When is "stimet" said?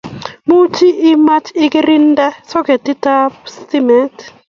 3.53-4.15